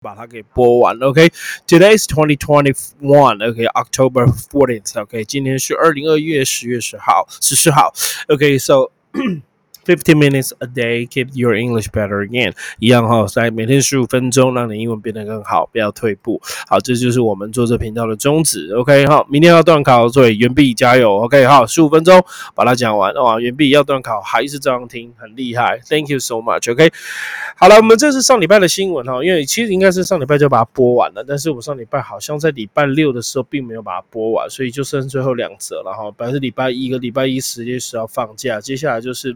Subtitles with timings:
[0.00, 0.96] 把它给播完。
[1.00, 3.42] OK，Today's twenty twenty one.
[3.42, 5.00] OK，October fourteenth.
[5.00, 7.92] OK，今天是二零二一月十月十号十四号。
[8.28, 8.90] OK，so.
[9.88, 12.52] Fifteen minutes a day, keep your English better again。
[12.78, 16.38] 一样哈，在每天十五分钟，让你英文变得更好，不要退步。
[16.66, 18.70] 好，这就是我们做这频道的宗旨。
[18.74, 21.20] OK，好，明天要断考，所以袁碧加油。
[21.20, 22.22] OK，好，十五分钟
[22.54, 23.14] 把它讲完。
[23.14, 25.80] 哇，袁碧要断考还是这样听，很厉害。
[25.88, 26.70] Thank you so much。
[26.70, 26.92] OK，
[27.56, 36.10] 好了，我们这是上礼拜的新闻哈，因为其实应该是上礼拜就把它播完了，但是我上礼拜好像在礼拜六的时候并没有把它播完，所以就剩最后两则了哈。
[36.14, 39.34] 本来是礼拜一个礼拜一十月十号放假，接下来就是。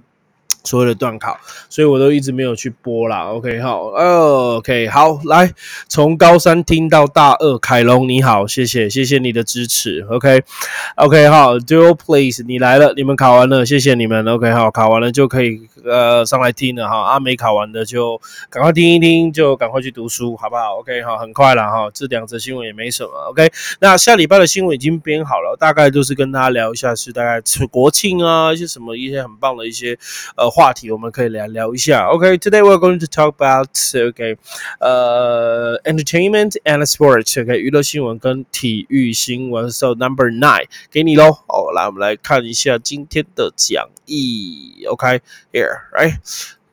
[0.65, 1.37] 所有的段考，
[1.69, 3.25] 所以我都一直没有去播啦。
[3.25, 5.53] OK，好，OK，好，来，
[5.89, 10.07] 从高三听到大二，凯龙你好，谢谢，谢谢你的支持。
[10.09, 14.25] OK，OK，好，Do please，你来了，你们考完了，谢谢你们。
[14.29, 17.11] OK，好，考完了就可以呃上来听了哈。
[17.11, 23.11] 阿美考完的就赶快听一听，就赶快去读书，好不好？OK，好，很快了哈，这两则新闻也没什么。
[23.31, 29.99] OK，那下礼拜的新闻已经编好了，大概就是跟大家聊一下，是大概是国庆啊，一些什么一些很棒的一些
[30.37, 30.52] 呃。
[30.54, 32.08] 话题我们可以来聊一下。
[32.08, 33.70] OK，today we're going to talk about
[34.10, 34.38] OK，
[34.80, 39.72] 呃，entertainment and sports。OK，娱乐新闻跟体育新闻。
[39.72, 41.32] So number nine，给你喽。
[41.48, 44.86] 好，来我们来看一下今天的讲义。
[44.88, 46.18] OK，here，right。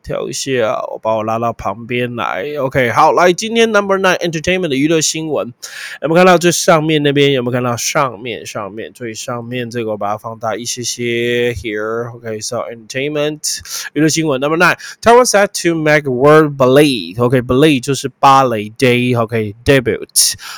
[0.10, 2.48] 调一下，我把我拉到旁边来。
[2.60, 5.54] OK，好，来今天 Number Nine Entertainment 的娱乐新闻，
[6.02, 7.32] 有没有看到最上面那边？
[7.34, 9.92] 有没有看到上面上面最上面这个？
[9.92, 11.54] 我把它放大一些些。
[11.54, 13.60] Here，OK，So Entertainment
[13.94, 17.22] 娱乐新闻 Number Nine，Taiwan set to make world ballet。
[17.22, 19.16] OK，ballet 就是芭蕾 day。
[19.20, 20.08] OK，debut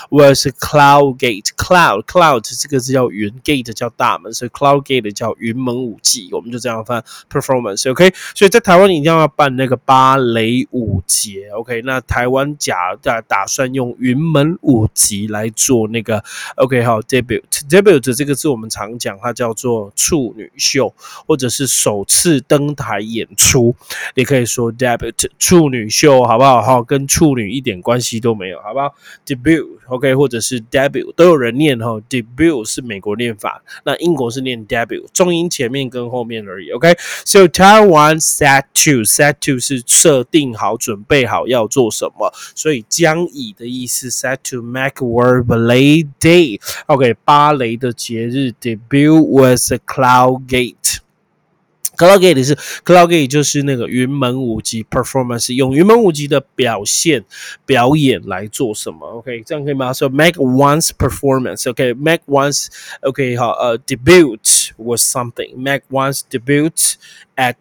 [0.10, 6.30] was Cloud Gate，Cloud Cloud 这个字叫云，Gate 叫大门，所以 Cloud Gate 叫云门舞集。
[6.32, 7.90] 我们就这样翻 performance。
[7.92, 9.28] OK，所以在台湾你一定要。
[9.42, 16.24] 办那个芭蕾舞节，OK，那台湾假打打算用云门舞集来做那个
[16.58, 20.94] ，OK，好，debut，debut 这个字我们常讲，它叫做处女秀，
[21.26, 23.76] 或者是首次登台演出，
[24.14, 26.62] 也可以说 debut 处女秀，好不好？
[26.62, 28.94] 好，跟处女一点关系都没有，好不好
[29.26, 44.10] ？debut，OK，或者是 debut 都有人念哈，debut 是美国念法，那英国是念 debut，重音前面跟后面而已，OK，So Taiwan set to set to 是设定好、准备好要做什么，所以将以的意思。
[44.10, 46.60] Set to make world ballet day。
[46.88, 48.54] OK，芭蕾的节日。
[48.62, 50.98] Debut was a Cloud Gate。
[52.01, 57.25] Cloud Gate 是 Cloud Gate 就是那个云门舞集 performance，用云门舞集的表现
[57.65, 59.07] 表演来做什么？
[59.07, 59.95] OK，这样可以吗？
[59.95, 62.67] So make one's performance。OK，make one's
[63.01, 64.39] OK 好呃 debut
[64.77, 66.71] was something。Make one's debut
[67.35, 67.57] at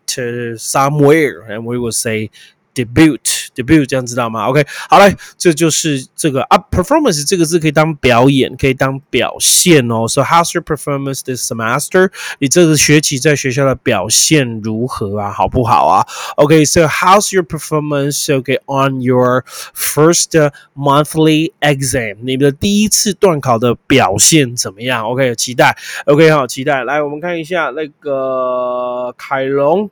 [0.57, 2.29] somewhere, and we will say
[2.73, 3.19] debut
[3.62, 10.08] Debut 这样知道吗？OK，好嘞，这就是这个啊，performance 这个字可以当表演，可以当表现哦。
[10.08, 12.10] So how's your performance this semester？
[12.38, 15.30] 你这个学期在学校的表现如何啊？
[15.30, 16.06] 好不好啊
[16.36, 19.44] ？OK，so how's your performance？OK on your
[19.74, 22.16] first monthly exam？
[22.22, 25.76] 你的第一次段考的表现怎么样？OK，期待。
[26.06, 26.84] OK，好，期待。
[26.84, 29.90] 来，我们看一下那个凯龙，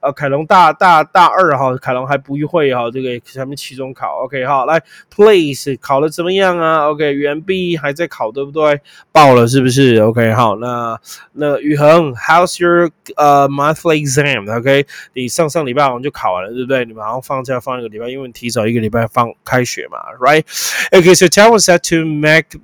[0.00, 3.09] 呃，凯龙大大大二哈，凯龙还不会哈，这个。
[3.24, 4.82] 下面期中考，OK，好，来
[5.14, 8.80] ，Please 考的怎么样啊？OK，原毕还在考，对不对？
[9.10, 11.00] 报了是不是？OK，好，那
[11.32, 16.84] 那宇恒，How's your 呃 monthly exam？OK，你上上礼拜好像就考完了，对不对？
[16.84, 22.58] 你马上放假放一个礼拜，因为你提早一个礼拜放开学嘛，Right？OK，so tell us that to make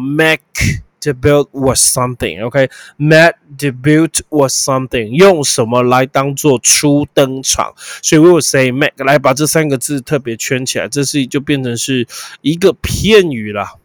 [0.00, 0.91] make。
[1.02, 2.42] Debut was something.
[2.44, 5.08] OK, Matt debut was something.
[5.08, 7.74] 用什么来当做初登场？
[8.00, 12.06] 所以 we will say make 来把这三个字特别圈起来，这是就变成是
[12.40, 13.78] 一个片语了。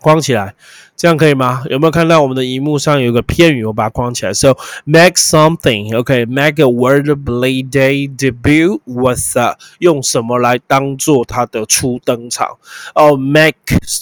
[0.00, 0.54] 框起来，
[1.00, 1.64] 这样可以吗？
[1.70, 3.64] 有没有看到我们的荧幕上有个片语？
[3.64, 4.34] 我把它框起来。
[4.34, 12.58] So make something，OK，make a word play day debut with 用什么来当做它的初登场？
[12.94, 13.56] 哦，make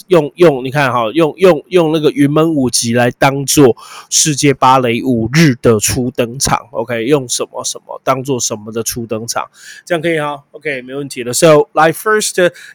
[0.07, 3.77] 用用，你看哈，用用用那个云门舞集来当做
[4.09, 6.67] 世界芭蕾舞日的初登场。
[6.71, 9.49] OK，用什么什么当做什么的初登场？
[9.85, 11.31] 这样可以哈？OK，没问题的。
[11.31, 12.33] So like first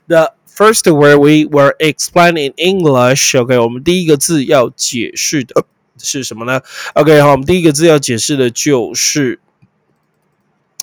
[0.08, 3.33] the First word we were explaining English.
[3.33, 5.63] OK，我们第一个字要解释的
[5.97, 6.61] 是什么呢？
[6.95, 9.39] OK，好，我们第一个字要解释的就是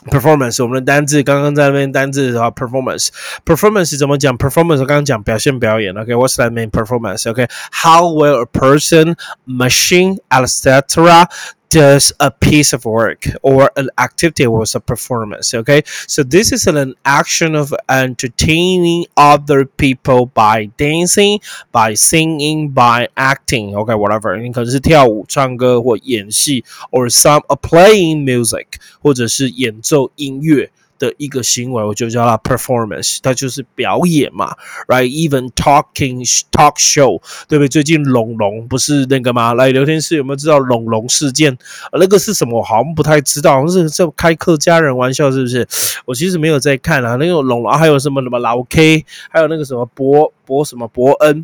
[0.06, 0.62] performance。
[0.62, 4.38] 我们的单字刚刚在那边单字啊，performance，performance 怎么讲？
[4.38, 5.94] performance 我刚刚讲表现表演。
[5.94, 6.70] OK，what's that mean?
[6.70, 7.28] Performance.
[7.28, 9.14] OK，how well a person,
[9.46, 11.28] machine, etc.
[11.70, 15.52] does a piece of work or an activity was a performance.
[15.52, 21.40] Okay, so this is an action of entertaining other people by dancing,
[21.72, 23.74] by singing, by acting.
[23.74, 24.36] Okay, whatever.
[24.36, 28.66] 你可能是跳舞、唱歌或演戏，or some a playing music，
[29.02, 30.70] 或者是演奏音乐。
[31.01, 34.55] 的一个行为，我就叫它 performance，它就是表演嘛
[34.87, 37.67] ，right？Even talking talk show，对不对？
[37.67, 39.55] 最近龙龙不是那个吗？
[39.55, 41.57] 来聊天室有没有知道龙龙事件？
[41.93, 42.59] 那个是什么？
[42.59, 45.67] 我好像不太知道，好像是在开客家人玩笑，是不是？
[46.05, 47.15] 我其实没有在看啊。
[47.15, 51.43] 那个龙龙还有什么什么老 K，还有那个什么伯伯什么伯恩，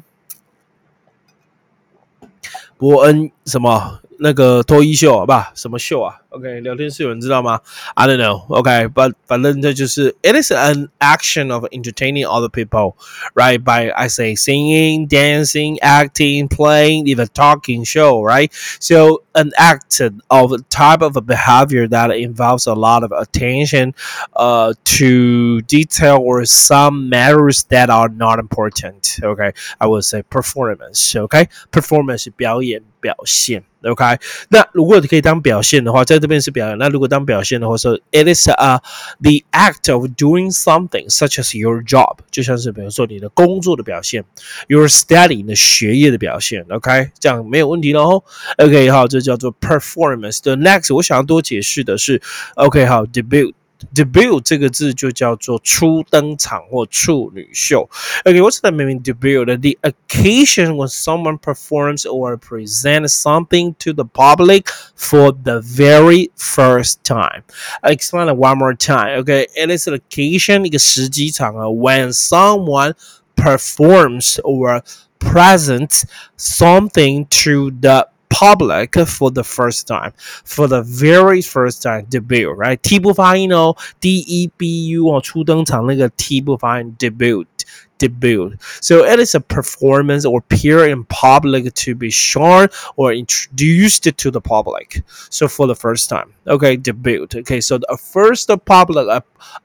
[2.78, 5.53] 伯恩什么那个脱衣秀，好吧？
[5.55, 6.17] 什么秀啊？
[6.31, 7.61] OK，聊天室有人知道吗？
[7.95, 8.45] I don't know.
[8.49, 12.95] OK, but 反正这就是 it is an action of entertaining other people,
[13.35, 13.59] right?
[13.59, 18.51] By I say singing, dancing, acting, playing, even talking show, right?
[18.81, 23.95] So an act of type of a behavior that involves a lot of attention
[24.35, 29.19] uh, to detail or some matters that are not important.
[29.23, 31.15] Okay, I would say performance.
[31.15, 33.65] Okay, performance 表演表现。
[33.88, 34.04] OK，
[34.50, 36.78] 那如果你可以当表现的话，在这边是表演。
[36.78, 38.82] 那如果当表现的话，说 it is a
[39.22, 44.24] the act of doing something such as your job，就像是比如说你的工作的表现
[44.68, 46.66] ，your study 你的学业的表现。
[46.70, 48.24] OK，这样没有问题了哦。
[48.58, 50.42] OK，好，这叫做 performance。
[50.42, 52.22] The next，我想要多解释的是
[52.56, 53.54] ，OK，好，debut。
[53.95, 57.89] debut 这个字就叫做初登场或处女秀。
[58.25, 59.45] Okay, what's the meaning debut?
[59.45, 67.03] The occasion when someone performs or presents something to the public for the very first
[67.05, 67.43] time.
[67.83, 69.21] I explain it one more time.
[69.21, 72.95] Okay, it is an occasion 一个时机场合 when someone
[73.37, 74.83] performs or
[75.19, 76.05] presents
[76.37, 80.13] something to the public for the first time,
[80.45, 82.81] for the very first time debut, right?
[82.83, 88.51] T 不发音哦，D E B U 哦，初登场那个 T 不发音，debut。debut.
[88.81, 94.31] So it is a performance or appear in public to be shown or introduced to
[94.33, 95.05] the public.
[95.31, 97.29] So for the first time, okay, debut.
[97.33, 99.07] Okay, so the first public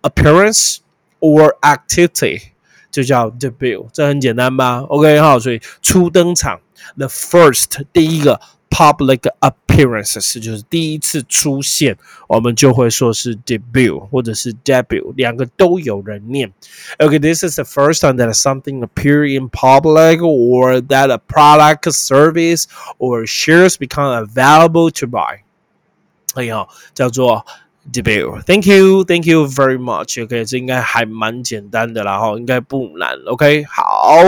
[0.04, 0.81] appearance
[1.19, 2.50] or activity
[2.92, 4.80] 就叫 debut，这很简单吧？
[4.89, 6.59] OK 哈，所以初登场，
[6.98, 8.39] the first 第一个
[8.69, 16.51] public appearances 就是第一次出现，我们就会说是 debut 或者是 debut，两个都有人念。
[16.98, 22.65] Okay, this is the first time that something appear in public or that a product, service
[22.98, 25.39] or shares become available to buy。
[26.36, 27.45] 哎呀，叫做
[27.90, 28.40] debut.
[28.46, 30.23] Thank you, thank you very much.
[30.23, 33.19] OK，这应该还蛮简单的啦，哈，应该不难。
[33.26, 34.19] OK，好，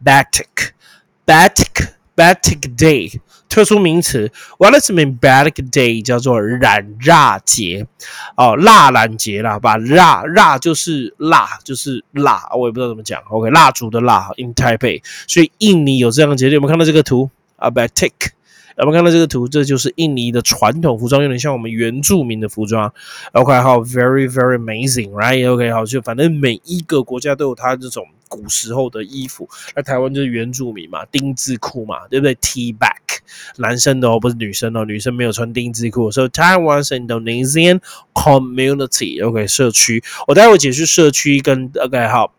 [0.00, 0.72] Batik
[1.26, 7.86] Batik Batik Day 特殊名词，What does mean Batik Day 叫做染蜡节
[8.36, 13.20] 哦，蜡染节啦，把蜡蜡就是蜡就是蜡，我也不知道怎么讲。
[13.28, 18.12] OK，蜡烛的蜡，in Taipei，所以印尼有这样的节日，有没有看到这个图啊？Batik。
[18.78, 22.92] 我们看到这个图，这就是印尼的传统服装，有点像我们原住民的服装。
[23.32, 29.48] OK，好，very very amazing，right？OK，好，就反正每一个国家都有它这种古时候的衣服。
[29.74, 33.18] 那台湾就是原住民嘛，丁字裤嘛，对不对？T back，
[33.56, 36.10] 男生的哦，不是女生哦，女生没有穿丁字裤。
[36.12, 37.80] So Taiwan's Indonesian
[38.14, 40.04] community，OK，社区。
[40.28, 42.32] 我待会解释社区跟 OK 好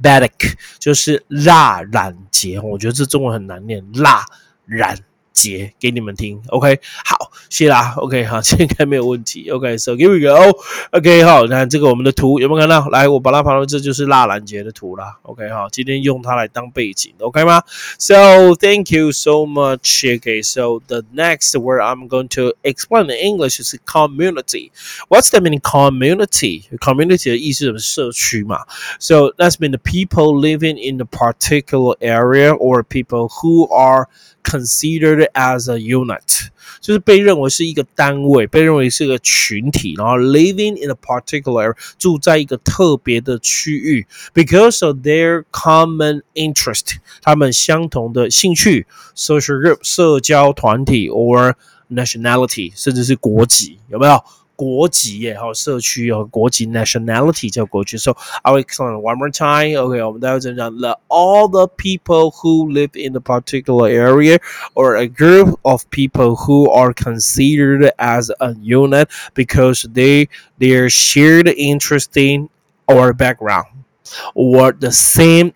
[0.00, 2.60] ，Batik 就是蜡染节。
[2.60, 4.24] 我觉得这中文很难念，蜡
[4.64, 4.96] 染。
[5.37, 6.39] 节给你们听。
[6.49, 7.95] OK，好，谢啦。
[7.97, 9.49] OK，好，应该没有问题。
[9.49, 12.87] OK，so here we go。OK，好，那这个我们的图有没有看到？
[12.89, 15.17] 来，我把它放到这就是蜡兰节的图啦。
[15.23, 17.63] OK，好，今天用它来当背景，OK 吗？
[17.97, 20.15] So thank you so much.
[20.15, 24.71] OK，so the next word I'm going to explain in English is community.
[25.09, 26.65] What's the meaning community?
[26.79, 28.59] Community 的意思是社区嘛？
[28.99, 34.07] So that's mean the people living in a particular area or people who are
[34.47, 36.47] considered as a unit，
[36.81, 51.53] 就是被认为是一个单位，被认为是个群体，然后 living in a particular 住在一个特别的区域，because of their common interest，他们相同的兴趣，social group 社交团体 or
[51.89, 54.23] nationality，甚至是国籍，有没有？
[54.57, 57.97] 国籍耶，还有社区哦，国籍 nationality 叫国籍。
[57.97, 59.75] So I will explain one more time.
[59.77, 64.39] OK，我们待会再讲 the all the people who live in a particular area
[64.75, 70.29] or a group of people who are considered as a unit because they
[70.59, 72.49] their shared interesting
[72.85, 73.65] or background
[74.35, 75.53] or the same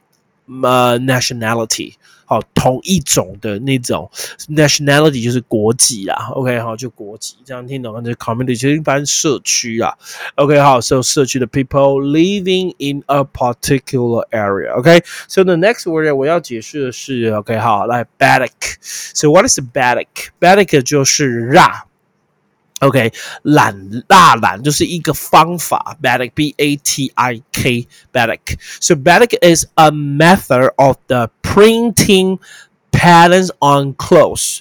[0.64, 1.98] uh, nationality。
[2.33, 4.11] 哦，同一种的那种
[4.49, 6.31] nationality 就是国籍啦。
[6.33, 8.01] OK，好，就国籍，这样听懂吗？
[8.01, 9.97] 就 community 就是一般社区啦。
[10.37, 14.73] OK，好，so 社区的 people living in a particular area。
[14.79, 18.51] OK，so the next word 我要解释的是，OK，好，来 Batik。
[18.81, 21.85] So what is Batik？Batik 就是蜡。
[22.82, 23.12] OK，
[23.42, 23.76] 懒
[24.08, 32.40] 蜡染就是一个方法，Batik B A T I K Batik。So Batik is a method of the printing
[32.92, 34.60] patterns on clothes.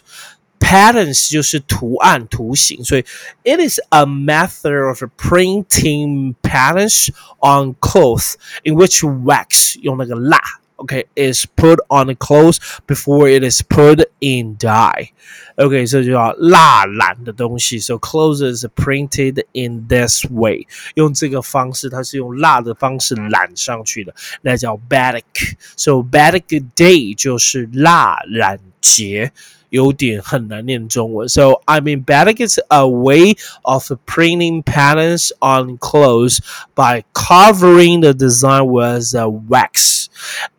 [0.58, 3.04] Patterns 就是图案、图形，所以
[3.44, 10.40] it is a method of printing patterns on clothes in which wax 用那个蜡
[10.80, 15.10] okay, is put on the clothes before it is put in dye.
[15.56, 17.78] Okay, so 就叫蜡染的东西。
[17.78, 29.32] So clothes is printed in this way，用这个方式，它是用蜡的方式染上去的，那叫 batik。So batik day 就是蜡染节。
[29.70, 31.28] 有点很难念中文。
[31.28, 36.40] So I mean, batik is a way of printing patterns on clothes
[36.74, 40.08] by covering the design with uh, wax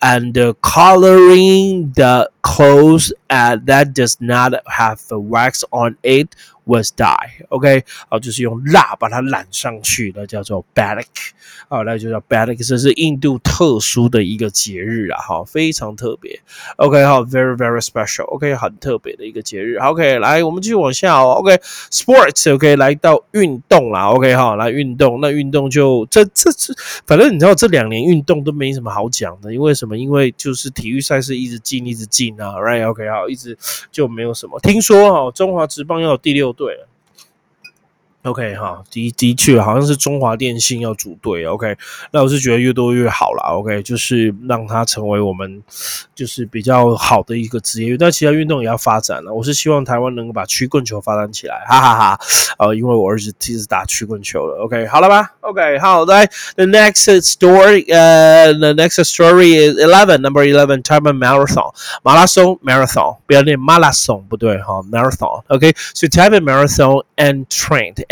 [0.01, 6.90] and uh, coloring the clothes uh, that does not have the wax on it was
[6.96, 11.06] die OK 好，就是用蜡把它染上去的，叫做 Batik，
[11.68, 16.40] 啊，那就叫 Batik，这是印度特殊的一个节日啊，好，非常特别
[16.76, 26.72] ，OK，好，very very special，OK，很特别的一个节日，OK，来，我们继续往下哦，OK，Sports，OK，来到运动啦，OK，好，来运动，那运动就这这这，
[27.06, 29.98] 反正你知道这两年运动都没什么好讲的，因为什么？
[29.98, 33.58] 因为就是体育赛事一直进一直进啊，Right，OK，好，一直
[33.90, 34.60] 就没有什么。
[34.60, 36.51] 听说哦，中华职棒要有第六。
[36.52, 36.91] 对了。
[38.24, 41.76] OK 哈，的的确好像是中华电信要组队，OK，
[42.12, 45.60] 那我是觉得越多越好啦 o k 就是让它成为我们
[46.14, 49.34] 就是比较好的一个职业，但其他运动也要发展了。
[49.34, 52.20] 我是希望台湾能够把曲棍球发展起来，哈哈哈。
[52.58, 56.24] 呃，因为我儿子其实打曲棍球了，OK，好了吧？OK，好，来
[56.54, 61.74] ，The next story，呃，The next story is eleven，number eleven，time marathon，
[62.04, 67.46] 马拉松，marathon，不要念马拉松，不对哈，marathon，OK，so time marathon and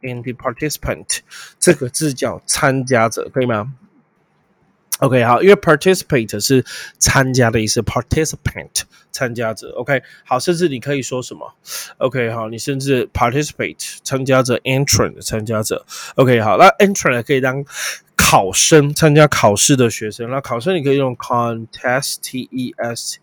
[0.00, 1.18] in the participant
[1.58, 3.74] 这个字叫参加者，可以吗
[5.00, 6.64] ？OK，好，因为 participate 是
[6.98, 9.72] 参加的意思，participant 参加者。
[9.76, 11.52] OK，好，甚至你可以说什么
[11.98, 15.84] ？OK，好，你甚至 participate 参加者，entrant 参加者。
[16.14, 17.64] OK，好，那 entrant 可以当
[18.16, 20.30] 考生，参加考试的学生。
[20.30, 23.18] 那考生你可以用 contest，t e s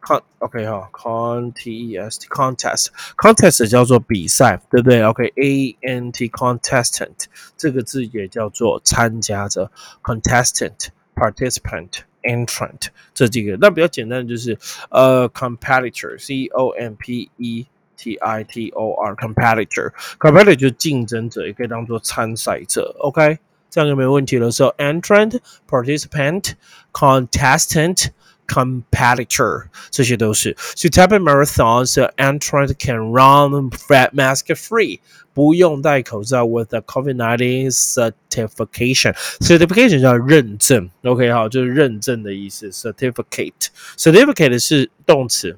[0.00, 2.86] con OK 哈，contest
[3.18, 7.26] contest 叫做比赛，对不对？OK，a n t contestant
[7.58, 9.70] 这个字也叫做参加者
[10.02, 10.88] ，contestant。
[11.19, 11.89] participant,
[12.23, 14.57] entrant 这几个，那比较简单的就是
[14.89, 17.65] 呃，competitor，c o m p e
[17.97, 24.51] t i t o r，competitor，competitor 就是竞争者，也可以当做参赛者，OK，这样就没问题了。
[24.51, 26.53] So entrant, participant,
[26.91, 28.09] contestant。
[28.49, 30.55] competitor，这些都是。
[30.75, 33.69] So type of marathons, the entrant can run
[34.13, 34.99] mask free，
[35.33, 42.69] 不用戴口罩 with a COVID-19 certification。certification 叫认证，OK 好，就是认证的意思。
[42.69, 45.57] certificate，certificate 是动词，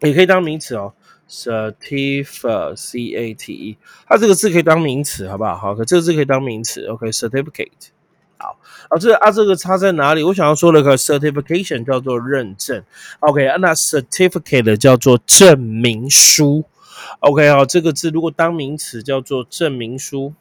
[0.00, 0.94] 也可以当名词哦。
[1.28, 3.78] certificate，c a t e，
[4.08, 5.56] 它这个字可以当名词，好不好？
[5.56, 7.90] 好，可这个字可以当名词，OK，certificate。
[8.37, 8.57] 好，
[8.89, 10.21] 啊，这啊，这个差在哪里？
[10.21, 12.83] 我想要说那个 certification 叫做认证
[13.21, 16.65] ，OK，那 certificate 叫做证明书
[17.19, 20.33] ，OK，好，这个字如果当名词叫做证明书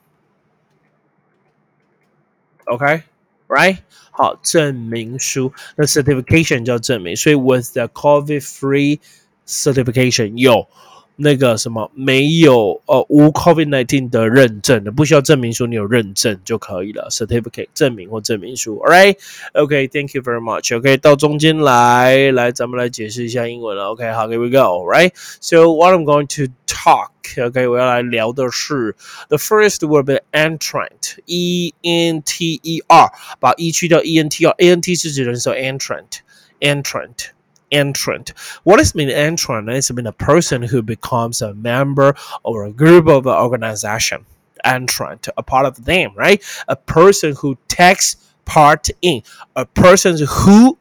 [2.65, 3.79] ，OK，right，
[4.11, 8.99] 好，证明书，那 certification 叫证明，所以 with the COVID-free
[9.47, 10.67] certification 有。
[11.17, 18.79] 那个什么没有呃无 COVID nineteen 的认证的，不需要证明书你有认证就可以了，certificate 证明或证明书。
[18.79, 20.77] All right，OK，Thank you very much。
[20.77, 23.91] OK，到中间来，来咱们来解释一下英文了。
[23.91, 24.85] OK，好，Here we go。
[24.85, 28.97] Right，so what I'm going to talk，OK，我要来聊的是
[29.29, 34.81] the first word be entrant，E N T E R，把 E 去掉，E N T R，A N
[34.81, 37.34] T 是指人说 entrant，entrant。
[37.75, 38.31] Entrant.
[38.63, 39.69] What does mean entrant?
[39.69, 44.25] It's mean a person who becomes a member or a group of an organization.
[44.65, 46.43] Entrant, a part of them, right?
[46.69, 48.17] A person who takes
[48.47, 49.23] part in,
[49.57, 50.79] a person who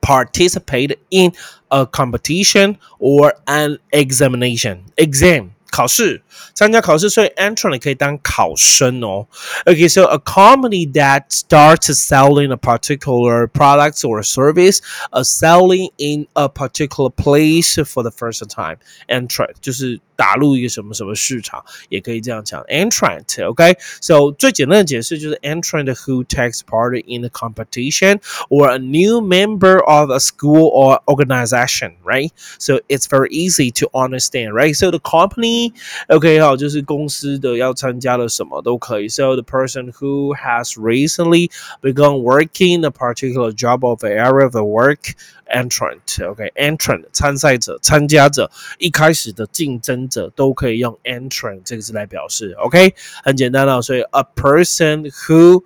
[0.00, 1.32] participate in
[1.70, 4.84] a competition or an examination.
[4.98, 9.27] Exam 考试，参加考试，所以 entrant 可以当考生哦。
[9.65, 14.79] Okay, so a company that starts selling a particular product or service,
[15.11, 18.77] a selling in a particular place for the first time.
[19.07, 22.63] Entrant 就是打入一个什么什么市场，也可以这样讲。
[22.63, 23.77] Entrant, OK?
[24.01, 30.19] So 最简单的解释就是 entrant who takes part in a competition or a new member of a
[30.19, 32.31] school or organization, right?
[32.57, 34.73] So it's very easy to understand, right?
[34.73, 35.60] So the company
[36.07, 39.07] OK，好，就是公司的要参加的什么都可以。
[39.07, 45.13] So the person who has recently begun working a particular job of area of the work
[45.45, 52.53] entrant，OK，entrant 参赛者、参加者、一开始的竞争者都可以用 entrant 这个字来表示。
[52.59, 53.81] OK，很简单了。
[53.81, 55.63] 所以 a person who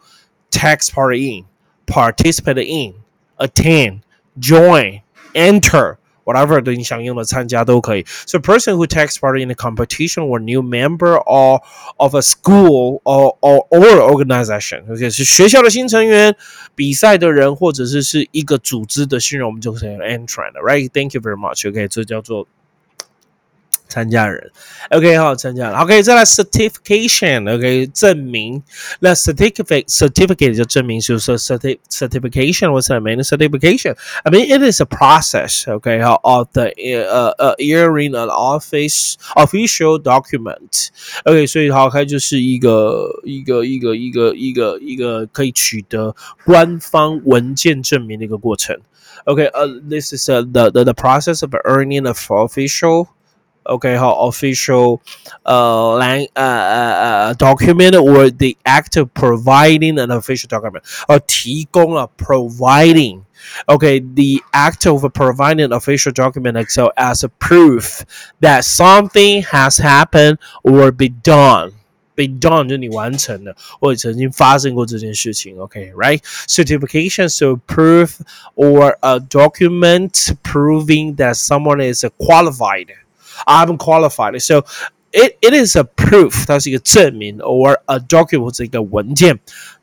[0.52, 1.46] takes part in,
[1.86, 2.96] participate in,
[3.38, 4.02] attend,
[4.40, 5.02] join,
[5.34, 5.98] enter。
[6.26, 8.06] whatever 的你想用的参加都可以。
[8.26, 11.62] So person who takes part in a competition or new member or
[11.98, 16.36] of a school or or or organization，OK、okay, 是学校的新成员、
[16.76, 22.48] 比赛的人，或者是是一个组织的新人，我们就可以 entrant，right？Thank you very much，OK，、okay, 这叫做。
[23.88, 24.50] 参加人，
[24.92, 28.64] OK 好，参加了，OK 再来 certification，OK 证明，
[29.02, 35.70] 那 certificate certificate 就证明就是说 certi certification what's that mean certification I mean it is a process
[35.70, 40.88] OK 好 of the 呃呃 hearing an office official document
[41.26, 48.80] OK 所以好它就是一个一个一个一个一个一个可以取得官方文件证明的一个过程
[49.26, 53.08] OK 呃 this is a, the the the process of earning a official
[53.66, 55.00] OK 好，official
[55.44, 56.94] 呃来呃呃
[57.28, 65.72] 呃 document or the act of providing an official document，而提供了 providing。Okay, the act of providing an
[65.72, 68.02] official document so as a proof
[68.40, 71.74] that something has happened or be done.
[72.14, 75.58] Be done 就是你完成了，或者曾经发生过这件事情。
[75.58, 78.20] OK，right？、Okay, Certification so proof
[78.56, 82.88] or a document proving that someone is qualified.
[83.46, 84.40] I haven't qualified.
[84.40, 84.66] So
[85.12, 89.40] it it is a proof，它是一个证明，or a document 是一个文件。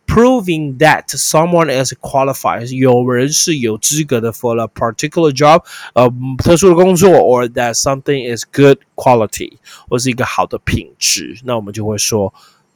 [0.07, 5.63] proving that someone is qualified，有人是有资格的 for a particular job，
[5.93, 12.33] 呃，特殊的工作，or that something is good quality，或是一个好的品质，那我们就会说。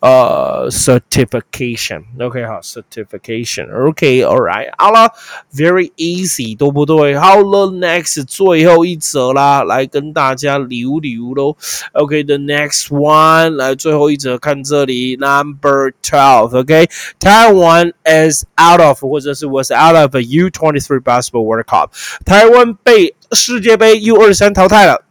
[0.07, 5.13] 呃 certification，OK 好 certification，OK，alright，好了，
[5.55, 7.17] very easy，对不对？
[7.17, 11.57] 好了，next 最后一则啦，来跟大家聊聊喽。
[11.93, 16.89] OK，the next one，来最后一则，看这里，number twelve，OK，
[17.21, 21.91] 台湾 is out of 或者是 was out of a U23 basketball World Cup，
[22.25, 25.05] 台湾被世界杯 U 二三淘汰了。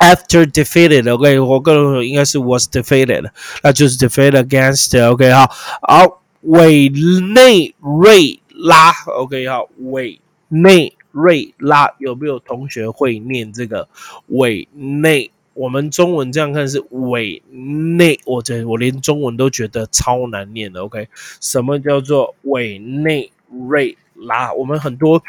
[0.00, 1.08] After defeated.
[1.08, 3.30] OK，我个人应该是 was defeated，
[3.62, 4.98] 那就是 defeated against。
[5.08, 5.46] OK 好，
[5.82, 8.90] 好，委内瑞拉。
[9.06, 13.88] OK 好，委内瑞拉有没有同学会念这个
[14.26, 15.30] 委内？
[15.52, 20.82] 我们中文这样看是委内，我这我连中文都觉得超难念的。
[20.82, 21.08] OK，
[21.40, 23.30] 什么叫做委内
[23.68, 24.52] 瑞拉？
[24.54, 25.22] 我们很多。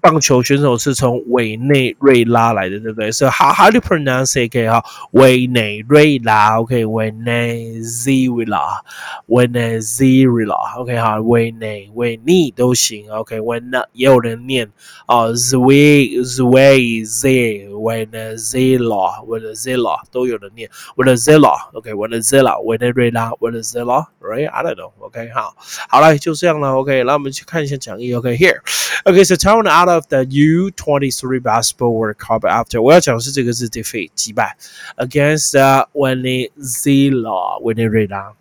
[0.00, 4.70] 棒球选手是从委内瑞拉来的，对不对？So how how do you pronounce it?
[4.70, 8.82] 哈，委内瑞拉，OK，委内瑞拉，
[9.26, 9.78] 委内
[10.24, 14.70] 瑞拉，OK 哈，委内委内都行，OK，委内也有人念
[15.06, 24.48] 啊，Zwe Zwe Z 委内瑞拉，委内瑞拉都有人念，委内瑞拉，OK，委内瑞拉，委内瑞拉，委内瑞拉，Right?
[24.50, 24.92] I don't know.
[25.07, 25.55] OK，好，
[25.89, 34.57] 好了，就这样了，OK，那我们去看一下讲义，OK，Here，OK，So town out of the U23 basketball World Cup after 我要讲的是这个是 defeat 击败
[34.97, 35.53] against
[35.93, 38.33] Venezuela 委内瑞拉。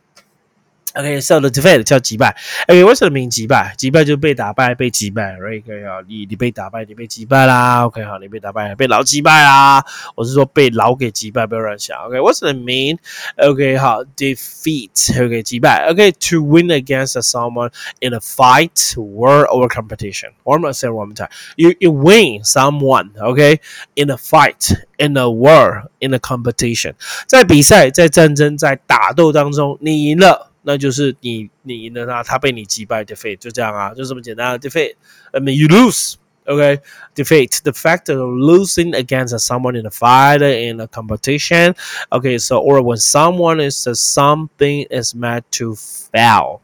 [0.96, 2.36] OK，so the defeat 叫击败。
[2.68, 3.74] OK，为什么名击败？
[3.78, 5.38] 击败就被打败，被击败。
[5.38, 7.86] Right？OK 啊，你你被打败，你被击败啦。
[7.86, 9.82] OK 好，你被打败，被老击败啦。
[10.14, 11.96] 我是说被老给击败，不要乱想。
[12.04, 15.88] OK，what's the mean？OK 好，defeat。OK 击败。
[15.88, 17.70] OK，to win against someone
[18.00, 20.32] in a fight, war or competition.
[20.44, 21.30] One more say one more time.
[21.56, 23.12] You you win someone.
[23.18, 23.60] OK
[23.94, 26.96] in a fight, in a war, in a competition.
[27.26, 30.45] 在比赛，在战争，在打斗当中，你赢了。
[30.66, 36.80] 那就是你你赢了他，他被你击败，defeat 就这样啊，就这么简单，defeat。I mean you lose。Okay,
[37.14, 41.76] defeat the fact of losing against someone in a fight in a competition.
[42.10, 46.60] Okay, so or when someone is something is meant to fail.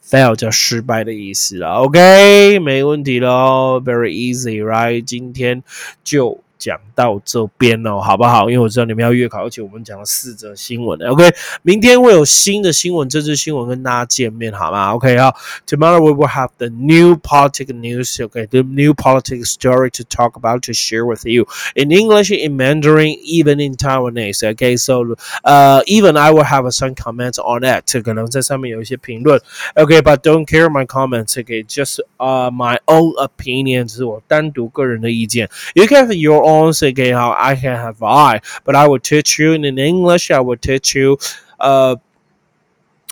[0.00, 5.00] fail 叫失败的意思了，OK，没问题喽，very easy，right？
[5.02, 5.64] 今天
[6.04, 8.50] 就 讲到这边哦，好不好？
[8.50, 11.34] 因为我知道你们要月考，而且我们讲了四则新闻，OK。
[11.62, 14.92] 明天会有新的新闻，这次新闻跟大家见面，好吗？
[14.92, 15.34] OK 好，
[15.66, 21.06] Tomorrow we will have the new politics news，OK，the new politics story to talk about to share
[21.06, 24.50] with you in English, in Mandarin, even in Taiwanese.
[24.50, 29.40] OK, so 呃，even I will have some comments on that，可能在上面有一些评论，
[29.76, 37.56] OK，but don't care my comments，OK，just uh my own opinion，是我单独个人的意见，you can have your own okay how I
[37.56, 40.30] can have I, but I will teach you in English.
[40.30, 41.18] I will teach you
[41.58, 41.96] uh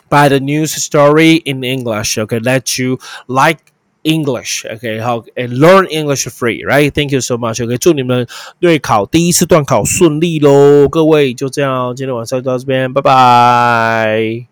[0.09, 2.17] by the news story in English.
[2.19, 3.59] Okay, let you like
[4.05, 4.65] English.
[4.65, 6.65] Okay, how and learn English free.
[6.65, 6.95] Right?
[6.95, 7.63] Thank you so much.
[7.63, 8.27] OK，祝你们
[8.59, 10.89] 对考第一次段考顺利喽！
[10.89, 14.52] 各位就这样，今天晚上就到这边，拜拜。